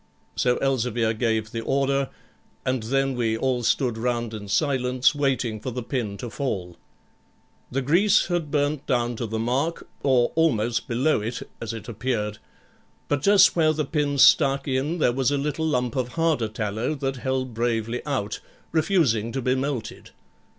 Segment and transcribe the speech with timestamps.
[0.35, 2.09] So Elzevir gave the order,
[2.65, 6.75] and then we all stood round in silence, waiting for the pin to fall.
[7.69, 12.39] The grease had burnt down to the mark, or almost below it, as it appeared;
[13.09, 16.95] but just where the pin stuck in there was a little lump of harder tallow
[16.95, 18.39] that held bravely out,
[18.71, 20.09] refusing to be melted.